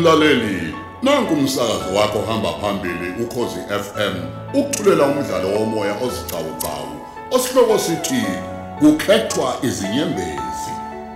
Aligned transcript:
Mlaleli, 0.00 0.74
nanku 1.02 1.34
umsakazo 1.34 1.94
wakho 1.94 2.22
hamba 2.22 2.52
phambili 2.52 3.22
ukhozi 3.22 3.60
FM. 3.68 4.14
Ukuthulela 4.54 5.04
umdlalo 5.04 5.48
womoya 5.48 5.94
ozicawucawu. 5.94 7.00
Osihloko 7.30 7.78
sithi 7.78 8.24
kukhethwa 8.78 9.56
izinyembezi. 9.62 10.72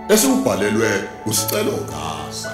Esibhalelwe 0.09 1.03
usicelo 1.25 1.71
gasa. 1.71 2.51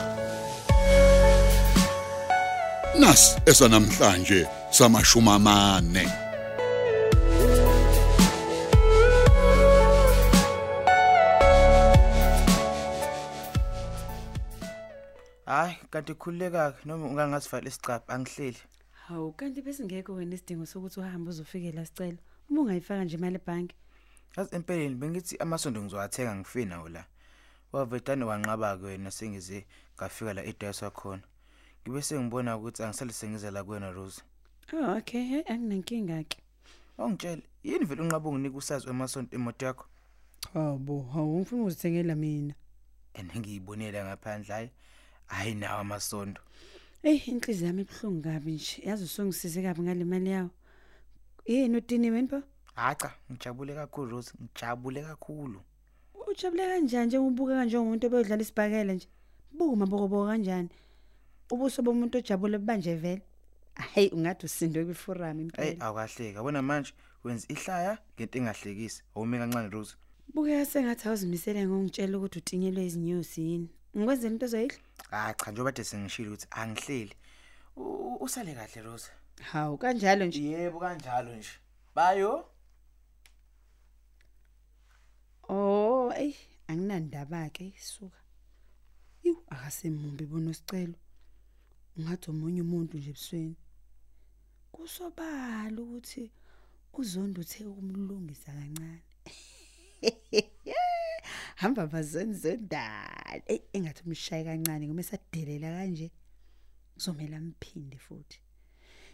Nas 3.00 3.38
esanamhlanje 3.46 4.48
samashuma 4.70 5.36
amane. 5.36 6.08
Kanti 15.92 16.14
khululeka 16.14 16.74
noma 16.86 17.06
ungangasivala 17.06 17.68
isicapha 17.68 18.14
angihleli. 18.14 18.58
Hawu 18.92 19.32
kanti 19.34 19.62
bese 19.62 19.84
ngeke 19.84 20.12
wena 20.12 20.36
isidingo 20.36 20.66
sokuthi 20.66 21.00
uhambe 21.00 21.30
uzofikela 21.30 21.86
sicelo. 21.86 22.18
Uma 22.50 22.62
ungayifaka 22.62 23.04
nje 23.04 23.18
imali 23.18 23.36
ebhanki. 23.36 23.76
Yazi 24.38 24.56
empeleni 24.56 24.96
bengithi 24.96 25.38
amasondo 25.38 25.82
ngizowathenga 25.82 26.36
ngifina 26.36 26.90
la. 26.90 27.06
Wavetane 27.72 28.26
wanqaba 28.26 28.78
ke 28.78 28.86
wena 28.86 29.12
sengize 29.12 29.66
ngafika 29.98 30.34
la 30.34 30.44
eDaso 30.44 30.92
khona. 30.92 31.24
Ngibe 31.84 32.02
sengibona 32.02 32.58
ukuthi 32.58 32.84
angisale 32.84 33.14
sengize 33.14 33.52
la 33.52 33.64
kuwena 33.64 33.92
Rose. 33.92 34.22
Oh 34.74 34.98
okay, 34.98 35.24
hey 35.24 35.44
anginankinga 35.48 36.24
ke. 36.24 36.38
Ongitshela, 36.98 37.42
yini 37.64 37.86
vele 37.86 38.02
unqaba 38.02 38.30
unginika 38.30 38.58
usazi 38.58 38.90
emasondo 38.90 39.36
emoto 39.36 39.66
yakho? 39.66 39.86
Hawu, 40.54 41.04
hawu 41.14 41.40
ngifuna 41.40 41.62
ukuzithengela 41.62 42.16
mina. 42.16 42.54
And 43.14 43.32
ngiyibonela 43.36 44.06
ngaphandle 44.06 44.54
hayi. 44.54 44.70
Hayi 45.32 45.56
nawo 45.56 45.80
amasondo. 45.80 46.42
Ey 47.04 47.18
inhliziyo 47.32 47.68
yami 47.68 47.82
ibhlungu 47.82 48.22
kabi 48.24 48.52
nje. 48.52 48.82
Yazi 48.86 49.04
usungisize 49.04 49.62
kabi 49.62 49.82
ngale 49.82 50.04
mali 50.06 50.30
yawo. 50.30 50.50
Yini 51.46 51.78
udiniwe 51.78 52.22
npo? 52.22 52.42
Hacha, 52.76 53.12
ngijabule 53.32 53.74
kakhulu 53.76 54.12
Rose, 54.12 54.32
ngijabule 54.44 55.02
kakhulu. 55.04 55.62
Ujabule 56.28 56.68
kanjani 56.68 57.06
nje 57.08 57.18
ubuka 57.18 57.54
kanje 57.56 57.78
umuntu 57.78 58.08
obeyodlala 58.08 58.42
isibhakela 58.42 58.94
nje? 58.94 59.08
Buka 59.58 59.76
mabokoboko 59.76 60.26
kanjani? 60.28 60.70
Ubuso 61.52 61.82
bomuntu 61.82 62.18
ojabule 62.18 62.58
banje 62.58 62.96
vele. 62.96 63.22
Hayi 63.76 64.10
ungathi 64.10 64.46
usindwe 64.46 64.86
kwiforum 64.86 65.24
Hey, 65.38 65.42
impela. 65.42 65.86
awukahleka. 65.86 66.38
Yabona 66.40 66.62
manje 66.62 66.94
wenza 67.24 67.48
ihlaya 67.50 67.98
ngento 68.16 68.38
engahlekisi. 68.40 69.04
Awume 69.16 69.38
kancane 69.38 69.70
Rose. 69.70 69.96
Buka 70.34 70.66
sengathi 70.66 71.08
awuzimisele 71.08 71.68
ngongitshela 71.68 72.18
ukuthi 72.18 72.40
utinyelwe 72.40 72.86
izinyosi 72.86 73.42
yini. 73.42 73.70
Ngikwenzela 73.98 74.34
into 74.34 74.48
zoyidla? 74.48 74.78
Ah 75.12 75.34
cha 75.34 75.52
njengoba 75.52 75.72
de 75.72 75.84
sengishilo 75.84 76.32
ukuthi 76.34 76.48
angihleli. 76.52 77.16
U- 77.76 78.18
Usale 78.22 78.54
kahle 78.56 78.82
Rose. 78.82 79.12
Hawu 79.52 79.78
kanjalo 79.78 80.26
nje. 80.26 80.42
Yebo 80.44 80.80
kanjalo 80.80 81.36
nje. 81.36 81.50
Bayo. 81.96 82.46
Oh, 85.50 86.12
ey, 86.16 86.34
anginandaba 86.68 87.50
ke 87.50 87.74
isuka. 87.78 88.18
Yu, 89.24 89.44
akasemumbi 89.50 90.26
bona 90.26 90.54
sicelo. 90.54 90.96
Ungathi 91.98 92.30
omunye 92.32 92.62
umuntu 92.62 92.98
nje 92.98 93.10
ebusweni. 93.10 93.56
Kusobala 94.72 95.82
ukuthi 95.82 96.32
uzondo 96.94 97.42
uthe 97.42 97.66
ukumlungisa 97.66 98.52
kancane. 98.54 99.04
Hamba 101.62 101.88
bazenze 101.88 102.58
ndala. 102.58 103.42
Ey, 103.46 103.62
engathi 103.74 104.02
umshaye 104.06 104.44
kancane 104.44 104.88
ngome 104.88 105.04
sadelela 105.04 105.70
kanje. 105.78 106.12
Kuzomela 106.94 107.40
mphinde 107.40 107.98
futhi. 107.98 108.40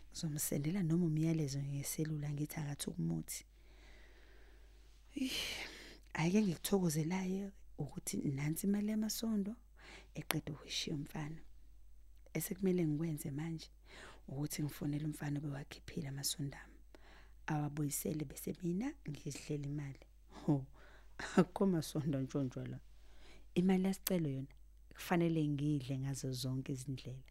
Ngizomsendela 0.09 0.83
noma 0.83 1.05
umyalezo 1.05 1.59
ngeselula 1.59 2.29
ngithi 2.31 2.55
akathi 2.59 2.89
ukumuthi. 2.89 3.43
Ayike 6.13 6.41
ngikuthokozelayo 6.41 7.51
ukuthi 7.77 8.15
nansi 8.37 8.67
imali 8.67 8.89
yamasondo 8.91 9.53
eqeda 10.15 10.53
ukuyishiya 10.53 10.95
umfana. 10.95 11.41
Esekumele 12.33 12.87
ngikwenze 12.87 13.29
manje 13.31 13.69
ukuthi 14.29 14.63
ngifonele 14.63 15.05
umfana 15.05 15.35
obewakhiphile 15.39 16.07
amasondami. 16.07 16.77
Awabuyisele 17.51 18.23
bese 18.25 18.55
mina 18.63 18.87
ngizihlela 19.09 19.65
imali. 19.67 20.05
Ho. 20.41 20.65
Akukho 21.39 21.65
masondo 21.73 22.17
ntshontsho 22.21 22.61
la. 22.71 22.77
Imali 23.59 23.85
yasicelo 23.89 24.29
yona 24.35 24.53
kufanele 24.93 25.41
ngidle 25.53 25.93
ngazo 26.01 26.27
zonke 26.41 26.69
izindlela. 26.75 27.25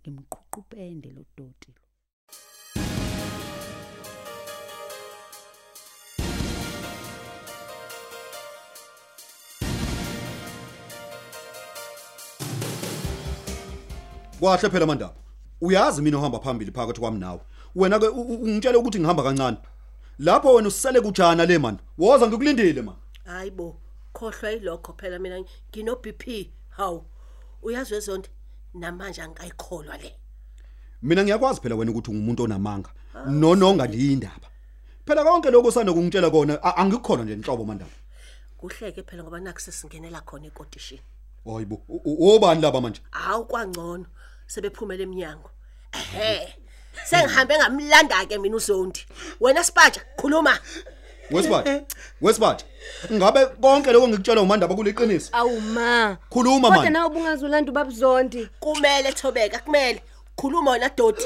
Ngimqhuqupende 0.00 1.08
lo 1.16 1.22
doti. 1.36 1.70
Kwahle 14.40 14.70
phela 14.70 14.86
mandaba. 14.86 15.14
Uyazi 15.60 16.02
mina 16.02 16.18
uhamba 16.18 16.38
phambili 16.38 16.72
phakathi 16.72 17.00
kwami 17.00 17.18
nawe. 17.18 17.40
Wena 17.74 17.98
ke 17.98 18.08
u- 18.08 18.20
u- 18.20 18.42
ungitshela 18.42 18.78
ukuthi 18.78 18.98
ngihamba 19.00 19.22
kancane. 19.22 19.56
Lapho 20.18 20.54
wena 20.54 20.68
usale 20.68 21.00
kujana 21.00 21.46
le 21.46 21.58
man. 21.58 21.78
Woza 21.98 22.26
ngikulandile 22.26 22.82
man. 22.82 22.94
Hayibo 23.24 23.80
khohlwa 24.12 24.52
ilokho 24.52 24.92
phela 24.92 25.18
mina 25.18 25.40
ngino 25.70 25.96
BP 25.96 26.50
hawu 26.68 27.04
uyazi 27.62 27.94
wezonto 27.94 28.30
namanje 28.74 29.22
angikayikholwa 29.22 29.96
le 29.96 30.14
Mina 31.02 31.22
ngiyakwazi 31.24 31.60
phela 31.60 31.74
wena 31.76 31.90
ukuthi 31.90 32.10
ungumuntu 32.10 32.42
onamanga. 32.42 32.90
Nononga 33.26 33.86
liyindaba. 33.86 34.48
Phela 35.06 35.24
konke 35.24 35.50
lokho 35.50 35.68
usanda 35.68 35.92
kungitshela 35.92 36.30
kona 36.30 36.62
a- 36.62 36.76
angikukhona 36.76 37.24
nje 37.24 37.32
inhlobo 37.32 37.64
mandaba. 37.64 37.90
kuhleke 38.58 39.02
phela 39.02 39.22
ngoba 39.22 39.40
naku 39.40 39.60
sesingenela 39.60 40.20
khona 40.20 40.46
ekotishini 40.46 41.00
Hayibo, 41.44 41.82
u- 41.88 42.02
u- 42.04 42.34
obani 42.36 42.62
laba 42.62 42.80
manje? 42.80 43.00
hawu 43.10 43.44
kwangcono 43.44 44.06
sebephumela 44.46 45.02
eminyango 45.02 45.50
ehe 45.92 46.54
sengihambe 47.04 47.58
ngamlanda 47.58 48.26
ke 48.26 48.38
mina 48.38 48.56
uzondi 48.56 49.06
wena 49.40 49.64
sipatsha 49.64 50.00
khuluma 50.16 50.54
Wesibhathi. 51.30 51.82
Wesibhathi. 52.20 52.64
Ngabe 53.12 53.46
konke 53.46 53.92
lokho 53.92 54.08
ngikutshela 54.08 54.40
umandaba 54.42 54.74
kuliqiniso. 54.74 55.28
Awuma. 55.32 56.16
Khuluma 56.30 56.68
Kodwa 56.68 56.82
man. 56.84 56.92
nawe 56.92 57.06
ubungazulanda 57.06 57.70
ubabuzondi. 57.72 58.48
kumele 58.60 59.12
thobeka 59.12 59.58
kumele 59.58 60.02
khuluma 60.36 60.70
wena 60.70 60.88
dodi 60.96 61.22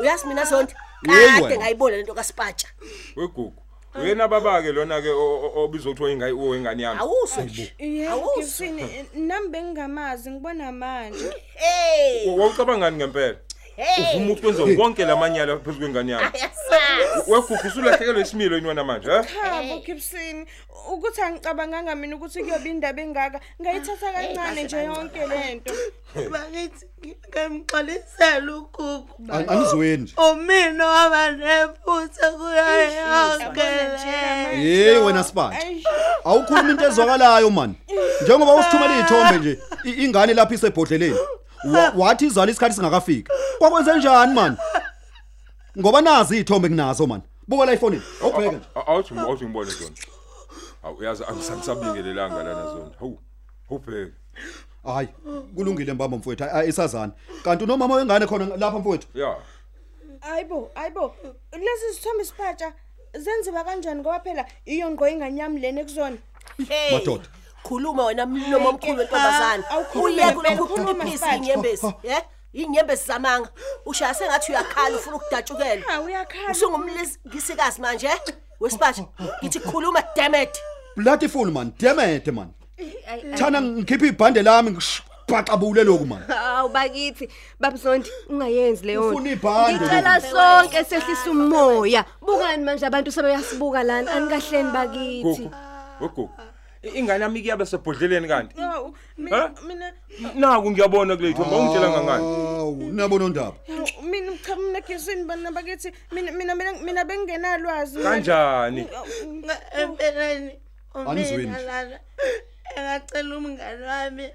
uyazi 0.00 0.26
mina 0.26 0.44
zondi 0.44 0.74
Yeyi 1.08 1.28
kade 1.28 1.42
wena. 1.44 1.56
ngayibona 1.56 1.96
lento 1.96 2.14
kaSipatsha 2.14 2.68
wegugu 3.16 3.62
uyena 3.94 4.28
babake 4.28 4.72
lona 4.72 5.02
ke 5.02 5.08
obizwa 5.56 5.92
kuthiwa 5.92 6.10
ingane 6.10 6.32
uwo 6.32 6.56
ingane 6.56 6.82
yami 6.82 7.00
awuso 7.00 7.40
nje 7.42 7.74
Yebo, 7.78 8.12
Awuzwa. 8.12 8.66
Gibson, 8.66 9.06
nami 9.26 9.48
bengingamazi 9.48 10.30
ngibona 10.30 10.72
manje. 10.72 11.32
hey 11.54 12.28
wawucabangani 12.38 12.96
ngempela 12.96 13.36
hey! 13.76 14.16
Uvuma 14.16 14.32
ukwenza 14.32 14.62
konke 14.76 15.04
lamanyala 15.04 15.56
phezu 15.56 15.78
kwengane 15.78 16.12
yami 16.12 16.24
ayasazi 16.24 17.30
wegugu 17.30 17.66
usulahlekelwe 17.68 18.22
isimilo 18.22 18.56
yini 18.56 18.68
wena 18.68 18.84
manje 18.84 19.10
he 19.10 19.22
Chabo 19.22 19.78
Gibson, 19.86 20.46
ukuthi 20.92 21.20
angicabanganga 21.20 21.94
mina 21.94 22.16
ukuthi 22.16 22.40
kuyoba 22.44 22.68
indaba 22.68 23.02
engaka, 23.02 23.40
ngayithatha 23.62 24.12
kancane 24.12 24.62
nje 24.62 24.76
yonke 24.84 25.26
lento. 25.26 25.74
bakithi 26.30 26.86
ngemxolisela 27.30 28.52
ugugu 28.56 29.08
Ang- 29.28 29.48
Angizweni 29.50 30.02
nje. 30.02 30.14
umina 30.30 30.86
waba 30.86 31.30
nephutha 31.32 32.30
kuyo 32.32 32.66
yonke 32.96 33.62
le. 33.62 34.56
Hey 34.56 34.98
wena 34.98 35.24
Sibhathi. 35.24 35.56
Eish, 35.66 35.84
Awukhuluma 36.24 36.70
into 36.70 36.84
ezwakalayo 36.88 37.50
man. 37.50 37.74
Njengoba 38.22 38.54
usithumela 38.54 38.94
izithombe 38.98 39.38
nje 39.38 39.58
i- 39.84 40.04
ingane 40.04 40.34
lapha 40.34 40.54
isebhodleleni. 40.54 41.16
Wa- 41.64 41.92
Wathi 41.96 42.26
izala 42.26 42.50
isikhathi 42.50 42.74
singakafiki. 42.74 43.30
Kwakwenze 43.58 43.94
njani 43.98 44.34
man? 44.34 44.56
Ngoba 45.78 46.00
nazi 46.00 46.34
izithombe 46.34 46.68
kunazo 46.68 47.06
man. 47.06 47.22
Buka 47.48 47.64
la 47.66 47.72
iphone. 47.72 48.00
Awubheka 48.22 48.56
nje. 48.56 48.66
awuthi 48.86 49.14
awuthi 49.18 49.44
ngibone 49.44 49.70
zona 49.70 49.90
awu 50.82 50.96
uyazi 50.96 51.24
angisangisabingelelanga 51.24 52.42
lana 52.42 52.66
zona 52.66 52.90
hawu 52.98 53.18
ubheke 53.70 54.12
Hayi, 54.84 55.08
kulungile 55.54 55.92
mbamba 55.92 56.16
mfowethu. 56.16 56.44
Ay- 56.44 56.68
Isazana. 56.68 57.12
Kanti 57.44 57.64
unomama 57.64 57.94
wengane 57.94 58.26
khona 58.26 58.56
lapha 58.56 58.78
mfowethu. 58.78 59.06
ya 59.18 59.36
ayibo, 60.20 60.70
ayibo. 60.74 61.14
Lezi 61.52 61.94
sithombe 61.94 62.24
sipatsha 62.24 62.72
zenziwa 63.18 63.64
kanjani 63.64 64.00
ngoba 64.00 64.20
phela 64.20 64.46
iyo 64.64 64.90
ngqo 64.90 65.08
inganyami 65.08 65.60
lena 65.60 65.80
ekuzona. 65.80 66.16
hey 66.68 66.92
Madoda. 66.98 67.24
Khuluma 67.68 68.04
wena 68.04 68.26
mlomo 68.26 68.68
omkhulu 68.68 68.98
wentombazana 68.98 69.70
Awukhulumi 69.70 70.14
uye 70.14 70.24
ngempela, 70.26 70.56
kulokhu 70.56 70.74
khuluma 70.74 71.04
iphisi 71.04 71.18
Sipatsha. 71.18 71.36
inyembezi 71.36 71.86
ye 72.02 72.22
inyembezi 72.52 73.06
zamanga 73.06 73.48
ushaya 73.86 74.14
sengathi 74.14 74.52
uyakhala 74.52 74.96
ufuna 74.96 75.16
ukudatshukela 75.16 75.82
Ha 75.86 76.00
uyakhala. 76.00 76.50
usungumlisikazi 76.50 77.80
manje 77.80 78.06
eh? 78.06 78.20
wesiphatha 78.60 79.04
ngithi 79.42 79.60
khuluma 79.60 80.02
damn 80.16 80.34
it 80.34 80.58
Bloody 80.96 81.28
fool 81.28 81.50
man. 81.50 81.72
Damn 81.78 82.00
it 82.00 82.26
man. 82.32 82.48
Thana 83.36 83.60
ngikhipha 83.62 84.06
ibhande 84.06 84.42
lami 84.42 84.70
ngish- 84.70 85.02
bhaxabule 85.28 85.84
lokhu 85.84 86.06
man 86.06 86.22
Hawu 86.28 86.68
bakithi 86.68 87.28
babzondi 87.60 88.10
ungayenzi 88.30 88.86
leyo 88.86 89.00
nto. 89.00 89.10
Ufuna 89.10 89.30
ibhande 89.30 89.80
Ngicela 89.84 90.20
sonke 90.20 90.84
sehlisa 90.84 91.30
umoya. 91.30 92.04
Bukani 92.22 92.64
manje 92.64 92.86
abantu 92.86 93.12
sebeyasibuka 93.12 93.82
lana 93.82 94.12
anikahleni 94.12 94.70
bakithi. 94.70 95.22
Gugu. 95.22 95.50
Gugu. 96.00 96.30
Ingane 96.94 97.22
yami 97.22 97.40
kuyabe 97.42 97.66
sebhodleleni 97.66 98.28
kanti. 98.28 98.60
Hawu 98.60 98.94
Ha? 99.30 99.52
mina 99.66 99.92
mina 100.18 100.34
Naku 100.34 100.70
ngiyabona 100.70 101.16
kule 101.16 101.32
thomba 101.32 101.56
ungitshela 101.56 101.90
ngangani. 101.90 102.24
Hawu 102.24 102.92
nabo 102.92 103.18
nondaba 103.18 103.56
hawu, 103.66 104.02
mina 104.10 104.32
uchamuna 104.32 104.80
gesini 104.80 105.24
bana 105.24 105.52
bakithi 105.52 105.92
mina 106.12 106.32
mina 106.32 106.54
mina 106.54 106.72
mina 106.72 107.04
bengenalwazi 107.04 107.98
mina. 107.98 108.10
Kanjani? 108.10 108.86
empeleni 109.80 110.52
Anizweni. 110.94 111.52
Umina 112.76 112.88
lana 112.88 113.00
engacela 113.00 113.36
umngane 113.36 113.86
wami 113.86 114.30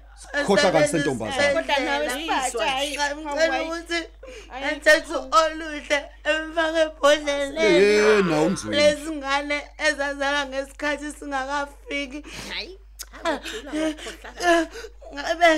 Khohlakala 0.46 0.88
sentombazane. 0.88 1.54
Kodwa 1.54 1.78
nawe 1.78 2.10
sibatsha 2.10 2.66
hayi 2.66 2.98
ngicela 2.98 3.62
ukuthi 3.62 4.00
athathe 4.52 5.16
oluhle 5.38 5.98
emfake 6.24 6.80
ebhodleleni 6.86 7.62
yena 7.62 8.42
umzweni 8.42 8.76
lezi 8.76 9.10
ngane 9.10 9.58
ezazala 9.86 10.46
ngesikhathi 10.46 11.12
singakafiki. 11.18 12.22
Hayi 12.50 12.78
awujula 13.24 13.70
ngokhohlakala 13.72 14.66
ngabe 15.14 15.48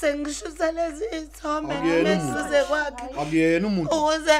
sengishutha 0.00 0.72
lezi 0.72 1.04
ithombe 1.18 1.74
Akuyena 1.74 2.16
ngesuze 2.16 2.64
kwakhe 2.68 3.06
akuyena 3.20 3.66
umuntu. 3.66 3.90
ukuze 3.96 4.36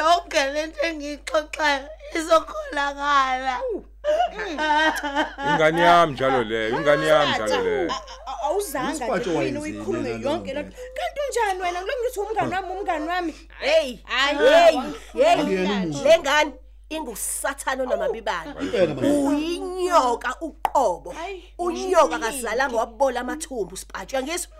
yonke 0.00 0.40
lento 0.54 0.80
engiyixoxayo 0.86 1.88
izokholakala. 2.18 3.60
Ingane 5.50 5.80
yami 5.82 6.12
njalo 6.12 6.44
leyo, 6.44 6.68
ingane 6.76 7.06
yami 7.06 7.32
njalo 7.32 7.62
leyo. 7.64 7.92
awuzanga 8.44 9.04
wena 9.38 9.60
uyikhulume 9.60 10.10
yonke 10.10 10.54
lento 10.54 10.76
kanti 10.96 11.20
unjani 11.26 11.60
wena? 11.62 11.82
Ngiloko 11.82 12.02
ngithi 12.02 12.20
umngane 12.20 12.54
wami 12.54 12.70
umngane 12.72 13.06
wami. 13.08 13.34
Hey 13.60 13.98
hey 14.06 14.78
hey 15.12 15.36
lengane 16.04 16.52
ingusathana 16.88 17.86
manje. 17.86 18.22
Uyinyoka 19.02 20.36
uqobo. 20.40 21.14
Unyoka 21.58 22.18
kazalanga 22.18 22.76
wabola 22.76 23.20
amathumbu 23.20 23.76
sipatshwa 23.76 24.22
ngizwe 24.22 24.52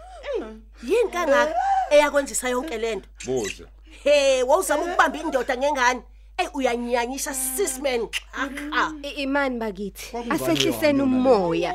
yini 0.82 1.10
kangaka? 1.10 1.54
Eyakwenzisa 1.90 2.48
yonke 2.48 2.78
lento 2.78 3.08
Buze. 3.26 3.64
He 4.05 4.43
wawuzama 4.43 4.82
ukubamba 4.85 5.19
indoda 5.19 5.56
ngengane 5.56 6.02
ey 6.38 6.46
uyanyanyisa 6.55 7.35
sisman 7.35 8.08
aha 8.32 8.93
I- 9.02 9.23
Imani 9.23 9.58
bakithi. 9.58 10.11
Kwakungani 10.11 10.43
Asehliseni 10.43 11.00
wami 11.00 11.17
umoya. 11.17 11.75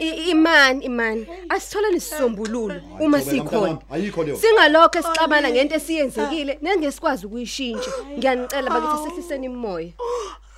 I- 0.00 0.30
Imani 0.30 0.84
imani. 0.84 1.26
Asitholeni 1.48 1.96
isisombululo 1.96 2.74
uma 3.00 3.18
Thobeka, 3.18 3.18
mntana 3.18 3.50
sikhona. 3.50 3.60
wami, 3.60 3.78
ayikho 3.90 4.22
leyo 4.24 4.36
Singalokho 4.36 4.98
esixabana 4.98 5.50
ngento 5.50 5.74
esiyenzekile 5.74 6.58
nengesikwazi 6.62 7.26
ukuyishintsha. 7.26 7.90
Ngiyanicela 8.18 8.70
bakithi 8.70 8.94
asehliseni 9.02 9.48
umoya. 9.48 9.90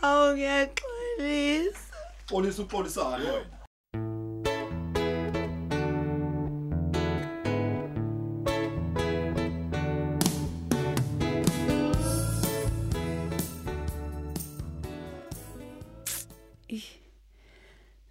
awu 0.03 0.33
ngiyaxolisa 0.37 1.81
xolisa 2.31 2.63
uxolisane 2.63 3.25
wena 3.31 3.58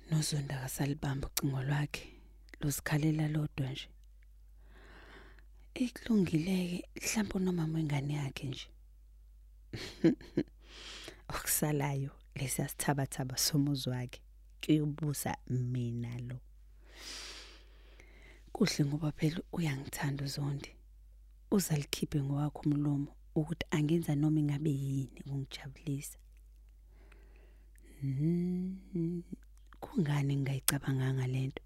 nozonda 0.09 0.57
kasalibamba 0.62 1.27
ucingo 1.27 1.62
lwakhe 1.63 2.06
losikhalela 2.62 3.27
lodwa 3.27 3.69
nje. 3.71 3.89
Ikulungileke 5.74 6.89
mhlawumbe 6.95 7.33
unomama 7.33 7.77
wengane 7.77 8.13
yakhe 8.13 8.48
nje. 8.48 8.68
Okusalayo 11.36 12.12
lesiyasithabathaba 12.36 13.38
somuzi 13.38 13.89
wakhe 13.89 14.21
kuyobusa 14.62 15.38
mina 15.50 16.19
lo. 16.27 16.39
Kuhle 18.53 18.86
ngoba 18.86 19.12
phela 19.12 19.42
uyangithanda 19.51 20.25
uzondi. 20.25 20.71
Uzalikhiphe 21.51 22.24
ngowakho 22.24 22.62
umlomo 22.65 23.12
ukuthi 23.36 23.65
angenza 23.71 24.15
noma 24.15 24.39
ingabe 24.39 24.69
yini 24.69 25.21
ukungijabulisa. 25.25 26.18
Mm, 26.19 26.26
kungani 29.80 30.36
ngingayicabanganga 30.36 31.28
lento 31.28 31.64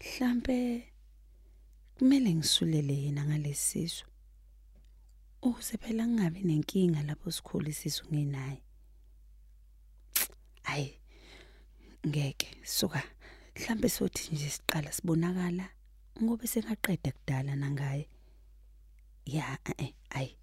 mhlambe 0.00 0.56
kumele 1.98 2.34
ngisulele 2.34 2.94
yena 3.02 3.24
ngalesisu 3.24 4.06
ukuze 5.42 5.76
phela 5.78 6.06
ngingabi 6.06 6.40
nenkinga 6.42 7.02
lapho 7.02 7.30
sikhulu 7.30 7.68
isisu 7.68 8.04
nginaye 8.12 8.62
hayi 10.62 10.98
ngeke 12.06 12.48
suka. 12.64 13.02
Mhlambe 13.56 13.88
sothi 13.88 14.34
nje 14.34 14.50
siqala 14.50 14.92
sibonakala 14.92 15.68
ngoba 16.22 16.46
sengaqeda 16.46 17.12
kudala 17.12 17.56
nangaye. 17.56 18.08
Ya 19.26 19.58
eh 19.78 19.92
ayi 20.10 20.36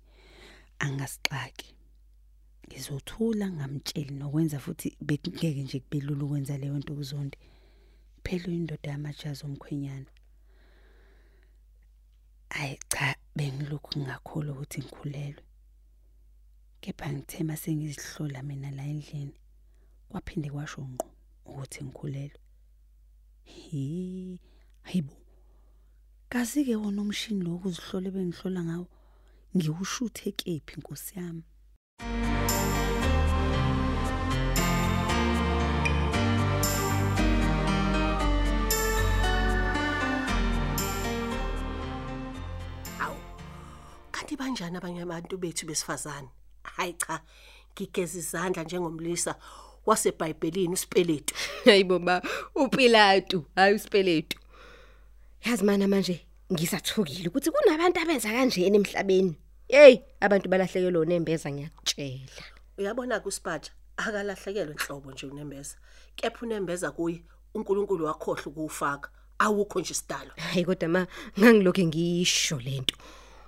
angasixaki. 0.80 1.73
Ngizothula 2.68 3.46
ngamtsheli 3.52 4.14
nokwenza 4.20 4.60
futhi 4.60 4.98
bekungeke 5.08 5.64
nje 5.64 5.80
kubelula 5.80 6.24
ukwenza 6.26 6.58
leyo 6.58 6.78
nto 6.78 6.94
kuzondi 6.96 7.38
phela 8.24 8.46
uyindoda 8.48 8.90
yamajazi 8.92 9.42
omkhwenyana. 9.46 10.12
Ayi 12.50 12.80
cha 12.92 13.16
bengilokhu 13.36 14.00
ngingakholwa 14.00 14.54
ukuthi 14.54 14.80
ngikhulelwe. 14.82 15.44
Kepha 16.82 17.14
ngithema 17.14 17.56
sengizihlola 17.58 18.44
mina 18.44 18.72
la 18.72 18.84
endlini 18.84 19.36
kwaphinde 20.10 20.50
kwasho 20.50 20.82
ngqo 20.82 21.08
ukuthi 21.46 21.84
ngikhulelwe. 21.84 22.40
Hi 23.44 24.40
hayibo. 24.82 25.16
Kazi 26.30 26.66
ke 26.66 26.76
wona 26.76 27.02
umshini 27.02 27.44
lo 27.44 27.56
ukuzihlola 27.56 28.12
bengihlola 28.12 28.64
ngawo? 28.64 28.88
Ngiwushuthe 29.56 30.32
kephi 30.32 30.74
inkosi 30.76 31.20
yami? 31.20 31.44
Awu. 31.44 31.53
Kanti 44.12 44.36
banjani 44.36 44.78
abanye 44.78 45.02
abantu 45.02 45.38
bethu 45.38 45.66
besifazane? 45.66 46.30
Hayi 46.64 46.94
cha. 46.94 47.22
Ngigeza 47.74 48.18
izandla 48.20 48.64
njengomlisa 48.64 49.36
waseBhayibhelini 49.86 50.74
uSipeletu. 50.74 51.36
Hayibo 51.66 52.00
ba 52.00 52.22
uPilato 52.56 53.46
hayi 53.56 53.76
uSipeletu. 53.76 54.38
Yazi 55.46 55.64
mana 55.64 55.88
manje 55.88 56.26
ngisathukile 56.54 57.28
ukuthi 57.28 57.52
kunabantu 57.52 58.00
abenza 58.00 58.30
kanjeni 58.30 58.78
emhlabeni. 58.78 59.36
Hey 59.74 60.04
abantu 60.22 60.50
balahlekelwe 60.50 61.06
nembeza 61.06 61.52
ngiyakutshela. 61.52 62.44
Uyabona 62.78 63.20
kuSipatsha 63.20 63.72
akalahlekelwe 63.98 64.74
inhlobo 64.74 65.12
nje 65.12 65.26
unembeza. 65.26 65.76
Kepha 66.16 66.46
unembeza 66.46 66.92
kuye 66.92 67.24
uNkulunkulu 67.56 68.06
wakhohle 68.06 68.44
ukufaka. 68.46 69.10
Awukho 69.40 69.80
nje 69.80 69.92
isidalo. 69.92 70.32
Hayi 70.36 70.66
kodwa 70.66 70.90
ma 70.90 71.08
ngangilokho 71.40 71.84
ngisho 71.84 72.60
lento. 72.60 72.96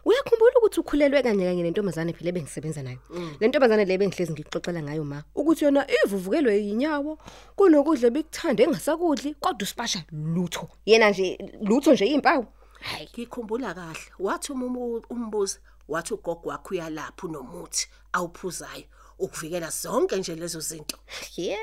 Uyakhumbula 0.06 0.58
ukuthi 0.58 0.80
ukhulelwe 0.80 1.24
kanye 1.24 1.46
kanye 1.46 1.64
nentombazane 1.64 2.14
phela 2.14 2.30
ebengisebenza 2.30 2.82
nayo. 2.84 3.00
Le 3.40 3.48
ntombazane 3.48 3.86
le 3.86 3.98
bengihlezi 3.98 4.34
ngixoxela 4.34 4.82
ngayo 4.82 5.04
ma 5.06 5.24
ukuthi 5.36 5.66
yona 5.66 5.86
ivuvukelwe 6.06 6.58
yinyawo 6.58 7.20
kunokudla 7.56 8.10
bekuthanda 8.10 8.64
engasakudli 8.64 9.36
kodwa 9.38 9.64
usipasha 9.64 10.02
lutho. 10.12 10.70
Yena 10.86 11.10
nje 11.10 11.38
lutho 11.62 11.94
nje 11.94 12.06
impawu. 12.06 12.46
Hayi 12.82 13.10
ngikhumbula 13.14 13.74
kahle. 13.74 14.10
Wathi 14.20 14.52
uma 14.52 14.66
umbuza 15.10 15.60
wathi 15.88 16.14
ugogo 16.14 16.50
wakho 16.50 16.70
uyalapha 16.74 17.28
unomuthi 17.28 17.88
awuphuzayo 18.14 18.84
ukuvikela 19.20 19.70
zonke 19.70 20.18
nje 20.18 20.36
lezo 20.36 20.60
zinto. 20.60 20.98
Ye 21.38 21.58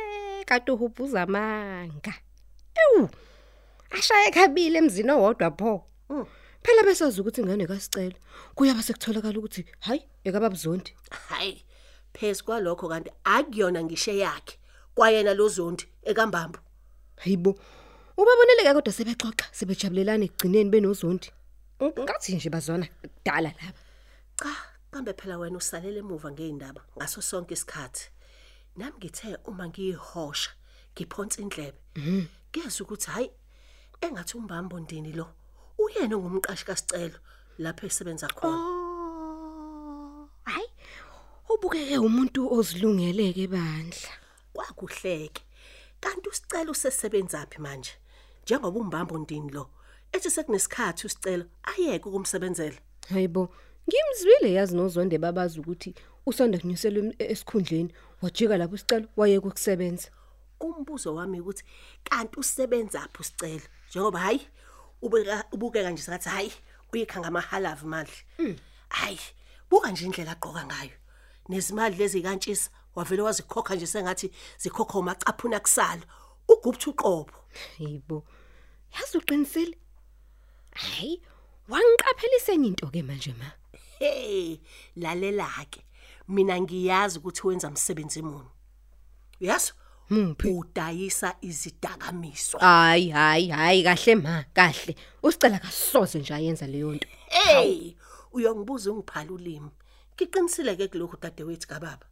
kade 0.45 0.73
uhuphuza 0.73 1.23
amanga. 1.23 2.15
Ewu. 2.75 3.09
Ashaya 3.91 4.29
ekhabile 4.29 4.79
emzini 4.79 5.11
owodwa 5.11 5.51
pho. 5.51 5.85
Phela 6.63 6.83
besazi 6.83 7.21
ukuthi 7.21 7.41
ingane 7.41 7.67
kasicela. 7.67 8.15
Kuyaba 8.55 8.83
sekutholakala 8.83 9.39
ukuthi 9.39 9.65
hayi 9.81 10.03
ekababuzondi. 10.25 10.95
Hayi 11.29 11.65
phezu 12.15 12.45
kwalokho 12.45 12.89
kanti 12.89 13.11
akuyona 13.25 13.83
ngishe 13.85 14.17
yakhe 14.19 14.59
kwayena 14.95 15.35
lozondi 15.35 15.85
ekambambo. 16.05 16.59
Hayibo. 17.17 17.55
Ubaboneleke 18.17 18.73
kodwa 18.75 18.93
sebexoxa 18.93 19.47
sebejabulelana 19.53 20.25
egcineni 20.25 20.71
benozondi. 20.71 21.31
Ng- 21.81 22.03
Ngathi 22.05 22.35
nje 22.35 22.51
bazona 22.51 22.87
kudala 23.03 23.49
laba. 23.59 23.79
Cha 24.43 24.55
kambe 24.91 25.13
phela 25.13 25.39
wena 25.39 25.57
usalele 25.57 25.99
emuva 25.99 26.31
ngeindaba 26.33 26.83
ngaso 26.97 27.21
sonke 27.23 27.55
isikhathi. 27.55 28.11
Nami 28.77 28.97
ngithe 28.99 29.37
uma 29.45 29.69
ngiyihosha 29.69 30.51
ngiphonsa 30.93 31.43
indlebe. 31.43 31.79
Ngiyeza 32.51 32.85
ukuthi 32.85 33.11
hayi 33.11 33.31
engathi 34.01 34.37
umbambo 34.37 34.81
ndini 34.81 35.13
lo? 35.13 35.27
Uyena 35.79 36.17
ongumqashi 36.17 36.65
kaSicelo 36.65 37.19
lapho 37.59 37.87
esebenza 37.87 38.29
khona. 38.29 38.63
Hayi 40.45 40.69
ubukeke 41.53 41.99
umuntu 41.99 42.41
ozilungeleke 42.57 43.47
bandla. 43.47 44.13
Kwakuhleke. 44.55 45.43
Kanti 46.01 46.29
usicelo 46.29 46.71
usesebenzaphi 46.73 47.59
manje? 47.61 47.93
Njengoba 48.43 48.81
umbambo 48.81 49.19
ndini 49.19 49.51
lo 49.51 49.71
ethi 50.13 50.31
sekunesikhathi 50.31 51.07
usicelo 51.07 51.45
ayeke 51.63 52.09
ukumsebenzela. 52.09 52.81
Hayibo 53.09 53.55
ngimzwile 53.89 54.53
yazi 54.53 54.77
nozonde 54.77 55.19
babazi 55.19 55.61
ukuthi 55.61 55.95
usanda 56.27 56.59
kunyuselwa 56.59 57.05
em- 57.05 57.15
esikhundleni. 57.19 57.93
Wajika 58.23 58.57
lapho 58.57 58.75
isicelo 58.75 59.09
wayeka 59.17 59.49
ukusebenza 59.49 60.09
umbuzo 60.61 61.15
wami 61.15 61.41
ukuthi 61.41 61.65
kanti 62.05 62.39
usebenzaphi 62.41 63.19
usicelo? 63.21 63.63
Njengoba 63.91 64.19
hayi 64.19 64.41
ubeka 65.03 65.45
ubukeka 65.53 65.91
nje 65.91 66.03
sathi 66.03 66.29
hayi 66.29 66.53
uyikhanga 66.93 67.29
amahalavu 67.29 67.87
manje 67.89 68.25
hayi 68.89 69.19
buka 69.71 69.91
nje 69.91 70.05
indlela 70.05 70.33
agqoka 70.33 70.65
ngayo. 70.67 70.91
Nezimali 71.49 71.97
lezi 71.97 72.23
kantshisa 72.23 72.71
wavele 72.95 73.23
wazikhokha 73.23 73.75
nje 73.75 73.87
sengathi 73.87 74.31
zikhokha 74.59 74.99
umacaphuna 74.99 75.61
kusala. 75.61 76.03
Ugubutha 76.49 76.91
uqobo? 76.91 77.33
Hayibo 77.79 78.25
yazi 78.95 79.19
uqinisile? 79.19 79.77
Hayi 80.75 81.23
wangiqaphelisa 81.69 82.53
enye 82.53 82.69
into 82.69 82.87
ke 82.87 83.03
manje 83.03 83.33
ma. 83.35 83.51
Hey 84.03 84.61
lalela 84.97 85.49
ke. 85.71 85.85
Mina 86.29 86.61
ngiyazi 86.61 87.19
ukuthi 87.19 87.47
wenza 87.47 87.69
umsebenzi 87.69 88.23
muni. 88.23 88.51
Yazi 89.41 89.73
Muphi? 90.11 90.49
udayisa 90.49 91.37
izidakamiswa 91.41 92.61
hayi 92.61 93.11
hayi 93.11 93.49
hayi 93.49 93.83
kahle 93.83 94.15
ma 94.15 94.45
kahle. 94.53 94.97
Usicela 95.23 95.59
kasoze 95.59 96.19
nje 96.19 96.35
ayenza 96.35 96.67
leyo 96.67 96.93
nto. 96.95 97.09
Hey 97.29 97.95
uyongibuza 98.33 98.93
ungiphala 98.93 99.33
ulimi? 99.33 99.71
Ngiqinisile 100.15 100.77
ke 100.77 100.89
kulokhu 100.89 101.17
dadewethu 101.21 101.69
kababa. 101.69 102.07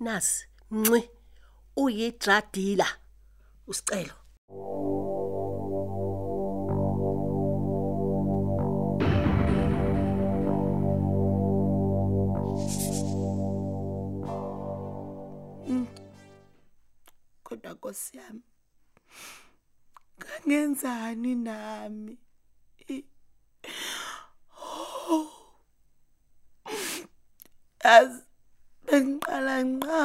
Nasi 0.00 0.46
nci 0.70 1.10
uyidradila. 1.76 2.86
Usicelo. 3.66 4.14
Nkosi 17.80 18.16
yami. 18.16 18.42
Kangenzani 20.18 21.34
nami? 21.34 22.18
I- 22.88 23.04
Oh. 25.12 25.32
yazi 27.84 28.22
bengiqala 28.86 29.54
nqa 29.64 30.00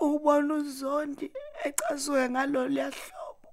ubona 0.00 0.54
uzondi 0.54 1.26
ecasuke 1.66 2.24
ngalolu 2.32 2.72
yahlobo 2.80 3.48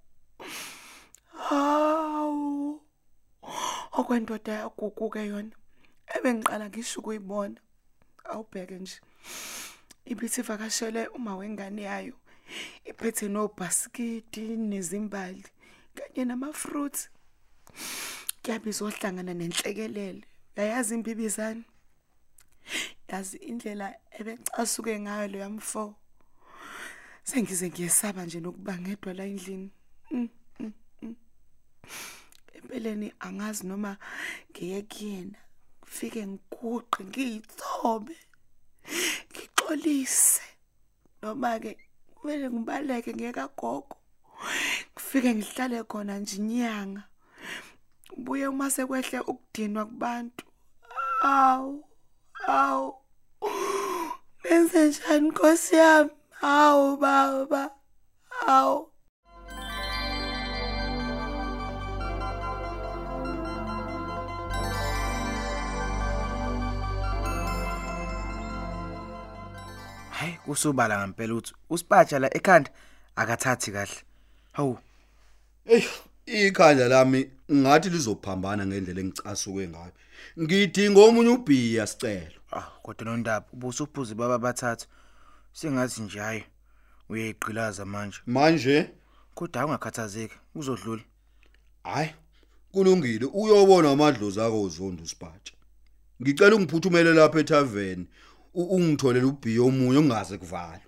hawu 1.47 2.81
okwendoda 3.99 4.53
yaguguke 4.63 5.21
yona 5.31 5.55
ebengiqala 6.15 6.65
ngisho 6.69 6.99
ukuyibona. 6.99 7.59
Awubheke 8.31 8.75
nje 8.79 8.97
ibithi 10.11 10.41
vakashele 10.47 11.01
uma 11.17 11.35
wengane 11.35 11.81
yayo. 11.89 12.15
Iphethe 12.89 13.27
nobhasikidi 13.27 14.57
nezimbali 14.57 15.45
kanye 15.95 16.25
namafruits. 16.25 17.09
Kuyabe 18.43 18.69
izohlangana 18.69 19.33
nenhlekelele. 19.33 20.23
Yayazi 20.55 20.93
imbibizane? 20.95 21.63
Yazi 23.09 23.37
indlela 23.37 23.87
ebecasuke 24.19 24.99
ngayo 24.99 25.27
lo 25.27 25.37
yamfo 25.39 25.95
sengize 27.23 27.69
ngiyesaba 27.69 28.25
nje 28.25 28.39
nokuba 28.39 28.77
ngedwa 28.77 29.13
la 29.13 29.25
endlini. 29.25 29.71
Mm, 30.11 30.29
mm, 30.59 30.73
mm. 31.01 31.15
empeleni 32.53 33.13
angazi 33.19 33.67
noma 33.67 33.97
ngiye 34.51 34.81
kuyena. 34.81 35.39
Ngifike 35.81 36.27
ngiguqe 36.27 37.03
ngiyithobe 37.03 38.17
ngixolise. 39.31 40.41
Noma 41.21 41.59
ke 41.59 41.77
kumele 42.23 42.47
ngibaleke 42.49 43.11
ngiyeka 43.13 43.47
gogo 43.59 43.97
ngifike 44.95 45.29
ngihlale 45.35 45.83
khona 45.83 46.15
nje 46.19 46.35
inyanga. 46.39 47.03
Buye 48.23 48.47
uma 48.47 48.71
sekwehle 48.71 49.19
ukudinwa 49.31 49.83
kubantu 49.85 50.45
awu 51.21 51.83
awu 52.47 52.95
nenze 54.43 54.87
njani 54.87 55.27
nkosi 55.29 55.75
yami? 55.75 56.11
Awu 56.41 56.97
baba 56.97 57.63
awu. 58.47 58.92
Hayi 70.23 70.37
kusobala 70.45 70.99
ngempela 70.99 71.33
uthi 71.33 71.53
usipatsha 71.69 72.19
la 72.19 72.29
ekhanda 72.37 72.69
akathathi 73.15 73.71
kahle. 73.71 73.97
Hawu. 74.51 74.77
Ey, 75.65 75.83
ikhanda 76.25 76.87
lami 76.87 77.29
ngathi 77.51 77.89
lizophambana 77.89 78.65
ngendlela 78.65 79.01
engicasuke 79.01 79.67
ngayo. 79.67 79.91
Ngidinga 80.39 80.99
omunye 81.01 81.29
ubhiya 81.29 81.87
sicelo. 81.87 82.39
ah 82.51 82.67
kodwa 82.83 83.05
nondaba 83.05 83.45
ubusuphuzi 83.53 84.15
baba 84.15 84.37
bathathu. 84.39 84.87
Singathi 85.53 86.01
nje 86.01 86.19
hayi 86.19 86.43
uyayiqhilaza 87.09 87.85
manje. 87.85 88.17
Manje? 88.25 88.89
Kodwa 89.35 89.65
ungakhathazeki 89.65 90.35
uzodlula. 90.55 91.01
Hayi 91.83 92.09
kulungile. 92.71 93.25
Uyobona 93.25 93.91
amadlozi 93.91 94.41
akho 94.41 94.61
uzondo 94.61 95.03
usiphatsha. 95.03 95.53
Ngicela 96.21 96.55
ungiphuthumele 96.55 97.13
lapha 97.13 97.39
etavern 97.39 98.01
u- 98.01 98.07
ungitholele 98.53 99.25
ubhiya 99.25 99.61
omunye 99.61 99.97
ongaze 99.99 100.37
kuvalwe. 100.37 100.81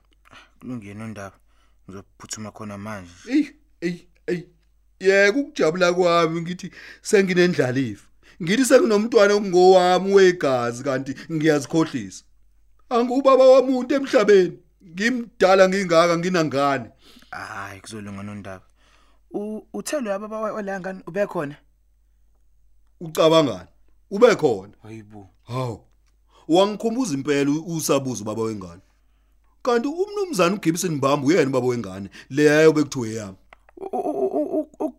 kulungile 0.59 0.93
nondaba 0.93 1.35
ngizophuthuma 1.89 2.51
khona 2.51 2.77
manje 2.77 3.11
Ey, 3.29 3.45
ey, 3.81 4.07
ey. 4.27 4.43
Yeke 4.99 5.39
ukujabula 5.39 5.93
kwami 5.93 6.41
ngithi 6.41 6.71
senginendlalifa. 7.01 8.07
Ngithi 8.43 8.65
sekunomntwana 8.65 9.33
ongowami 9.35 10.13
wegazi 10.13 10.83
kanti 10.83 11.15
ngiyazikhohlisa. 11.31 12.23
Angubaba 12.89 13.43
wamuntu 13.47 13.95
emhlabeni. 13.95 14.57
Ngimdala 14.85 15.69
ngingaka 15.69 16.17
nginangane. 16.17 16.89
hayi 17.31 17.81
kuzolunga 17.81 18.23
nondaba 18.23 18.65
U- 19.33 19.67
uthelo 19.73 20.11
yababa 20.11 20.39
walangani 20.41 21.01
ube 21.07 21.27
khona 21.27 21.55
Ucabangani? 23.01 23.69
Ube 24.11 24.35
khona. 24.35 24.73
hayibo 24.83 25.29
Hawu. 25.43 25.83
Wangikhumbuza 26.47 27.13
impela 27.13 27.51
u- 27.51 27.75
usabuza 27.77 28.23
baba 28.23 28.41
wengane. 28.41 28.81
Kanti 29.63 29.87
umnumzana 29.87 30.55
uGibson 30.55 30.91
Mbambo 30.91 31.27
uyena 31.27 31.49
baba 31.49 31.67
wengane 31.67 32.09
leyo 32.29 32.73
bekuthiwe 32.73 33.13
yami. 33.13 33.37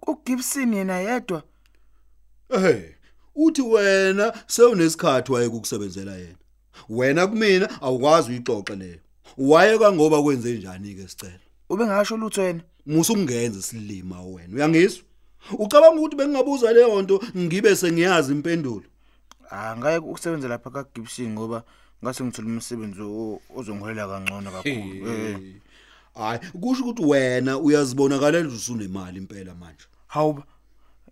uGibson 0.06 0.74
yena 0.74 0.98
yedwa 0.98 1.42
Eh, 2.50 2.94
uthi 3.34 3.62
wena 3.62 4.32
sewunesikhathi 4.46 5.32
waye 5.32 5.48
kukusebenzela 5.48 6.16
yena. 6.16 6.34
Wena 6.88 7.26
kumina 7.26 7.82
awukwazi 7.82 8.30
uyixoxe 8.30 8.76
leyo. 8.76 8.98
Waye 9.38 9.78
kangoba 9.78 10.22
kwenze 10.22 10.58
njani 10.58 10.94
ke 10.94 11.08
sicela? 11.08 11.38
ubengasho 11.70 12.16
lutho 12.16 12.42
yena 12.42 12.60
Musu 12.86 13.12
ungenze 13.12 13.62
silima 13.62 14.22
wena. 14.22 14.54
Uyangizwa? 14.56 15.02
Ucabanga 15.58 16.00
ukuthi 16.00 16.16
bengingabuza 16.16 16.72
leyo 16.72 17.02
nto 17.02 17.20
ngibe 17.36 17.76
sengiyazi 17.76 18.32
impendulo. 18.32 18.82
Ah 19.50 19.76
ngaye 19.76 19.98
ukusebenza 19.98 20.48
lapha 20.48 20.70
kaGibson 20.70 21.28
ngoba 21.32 21.64
ngase 22.04 22.24
ngithola 22.24 22.48
umsebenzi 22.48 23.02
o- 23.02 23.40
ozongiholela 23.56 24.08
kangcono 24.08 24.50
kakhulu 24.50 25.08
eh 25.10 25.38
Hayi, 26.14 26.38
kusho 26.60 26.82
ukuthi 26.84 27.04
wena 27.04 27.58
uyazibonakalela 27.58 28.48
ukuthi 28.48 28.56
usunemali 28.62 29.18
impela 29.18 29.54
manje. 29.54 29.84
hawuba 30.06 30.42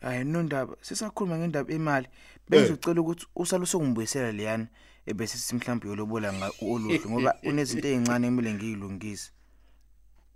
hayi 0.01 0.25
nondaba 0.25 0.77
sisakhuluma 0.81 1.39
ngendaba 1.39 1.73
imali 1.73 2.09
bengizocela 2.49 3.01
ukuthi 3.01 3.27
usalo 3.37 3.67
sokungibuyisela 3.67 4.33
leyana 4.33 4.67
ebese 5.07 5.39
sithi 5.39 5.55
mhlawumbe 5.55 5.89
yolobola 5.89 6.33
nga 6.33 6.51
oluhle 6.63 7.01
ngoba 7.09 7.35
unezinto 7.45 7.89
ezincane 7.89 8.27
emile 8.27 8.55
ngiyilungise 8.55 9.31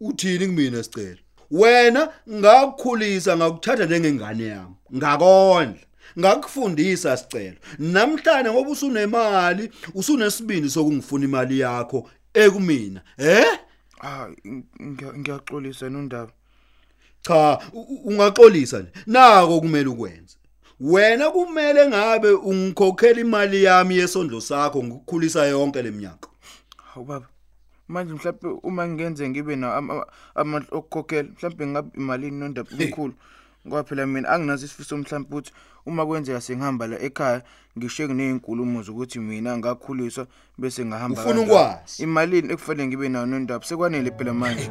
Uthini 0.00 0.47
kumina 0.47 0.83
sicela? 0.83 1.19
Wena 1.50 2.12
ngakukhulisa 2.31 3.37
ngakuthatha 3.37 3.85
njengengane 3.87 4.45
yami. 4.47 4.75
Ngakondla. 4.95 5.81
Ngakufundisa 6.18 7.16
sicelo. 7.16 7.56
Namhlanje 7.78 8.50
ngoba 8.50 8.70
usunemali, 8.70 9.70
usunesibindi 9.94 10.70
sokungifuna 10.70 11.24
imali 11.24 11.58
yakho 11.60 12.10
ekumina. 12.34 13.00
Eh? 13.18 13.44
ah 14.00 14.28
ngiya- 14.80 15.18
ngiyaxolisa 15.18 15.88
nondaba 15.90 16.32
Cha, 17.22 17.58
ungaxolisa 18.04 18.78
nje. 18.78 18.90
Nako 19.06 19.60
kumele 19.60 19.88
ukwenze. 19.88 20.36
wena 20.80 21.30
kumele 21.30 21.88
ngabe 21.88 22.30
ungikhokhela 22.30 23.20
imali 23.20 23.64
yami 23.64 23.96
yesondlo 23.96 24.40
sakho 24.40 24.82
ngikukhulisa 24.84 25.46
yonke 25.46 25.82
leminyaka 25.82 26.28
hawu 26.94 27.06
baba 27.06 27.26
manje 27.88 28.12
mhlawumbe 28.14 28.48
uma 28.62 28.88
ngenze 28.88 29.28
ngibe 29.28 29.56
na 29.56 29.74
ama- 29.74 30.06
ama 30.34 30.62
okukhokhela 30.70 31.28
mhlawumbe 31.28 31.66
ngabe 31.66 31.90
imalini 31.96 32.38
nondaba 32.38 32.70
omkhulu 32.80 33.14
ngoba 33.66 33.84
phela 33.84 34.06
mina 34.06 34.28
anginazo 34.28 34.66
isifiso 34.66 34.96
mhlawumbe 34.96 35.28
ukuthi 35.36 35.52
uma 35.88 36.07
kwenzeka 36.07 36.40
sengihamba 36.40 36.87
la 36.87 36.97
ekhaya 37.00 37.42
ngishiye 37.78 38.09
kunezinkulumo 38.09 38.83
zokuthi 38.83 39.18
mina 39.18 39.57
ngakhuliswa 39.59 40.26
bese 40.59 40.85
ngahamba 40.85 41.21
Ufuna 41.21 41.35
kanjalo. 41.35 41.52
ukwazi? 41.52 42.02
imalini 42.02 42.52
ekufanele 42.52 42.87
ngibe 42.88 43.09
nayo 43.09 43.26
nondaba 43.26 43.64
sekwanele 43.64 44.11
phela 44.16 44.35
manje 44.35 44.71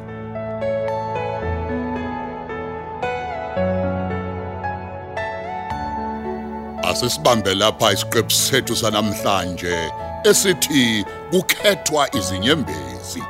Asisibambe 6.82 7.54
lapha 7.54 7.92
isiqephu 7.92 8.30
sethu 8.30 8.76
sanamhlanje 8.76 9.76
esithi 10.24 11.04
kukhethwa 11.30 12.16
izinyembezi. 12.16 13.22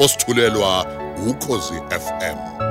Osithulelwa 0.00 0.86
ukhozi 1.30 1.74
FM. 2.04 2.65